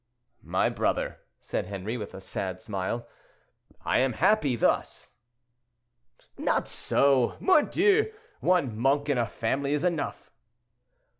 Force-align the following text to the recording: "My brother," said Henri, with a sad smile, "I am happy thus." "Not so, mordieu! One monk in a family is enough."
"My 0.41 0.67
brother," 0.67 1.19
said 1.41 1.67
Henri, 1.67 1.95
with 1.95 2.15
a 2.15 2.19
sad 2.19 2.59
smile, 2.59 3.07
"I 3.85 3.99
am 3.99 4.13
happy 4.13 4.55
thus." 4.55 5.13
"Not 6.39 6.67
so, 6.67 7.37
mordieu! 7.39 8.11
One 8.39 8.75
monk 8.75 9.09
in 9.09 9.19
a 9.19 9.27
family 9.27 9.73
is 9.73 9.83
enough." 9.83 10.31